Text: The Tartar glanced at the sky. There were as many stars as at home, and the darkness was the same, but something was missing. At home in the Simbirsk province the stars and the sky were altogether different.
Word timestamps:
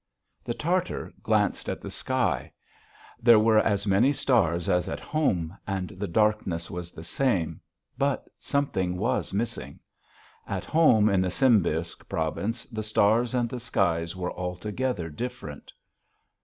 The 0.43 0.55
Tartar 0.55 1.13
glanced 1.21 1.69
at 1.69 1.79
the 1.79 1.91
sky. 1.91 2.51
There 3.21 3.37
were 3.37 3.59
as 3.59 3.85
many 3.85 4.11
stars 4.13 4.67
as 4.67 4.89
at 4.89 4.99
home, 4.99 5.55
and 5.67 5.89
the 5.89 6.07
darkness 6.07 6.71
was 6.71 6.91
the 6.91 7.03
same, 7.03 7.61
but 7.99 8.27
something 8.39 8.97
was 8.97 9.31
missing. 9.31 9.79
At 10.47 10.65
home 10.65 11.07
in 11.07 11.21
the 11.21 11.29
Simbirsk 11.29 12.09
province 12.09 12.65
the 12.65 12.81
stars 12.81 13.35
and 13.35 13.47
the 13.47 13.59
sky 13.59 14.07
were 14.15 14.33
altogether 14.33 15.07
different. 15.07 15.71